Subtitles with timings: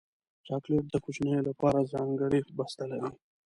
[0.47, 3.11] چاکلېټ د کوچنیو لپاره ځانګړی بسته لري.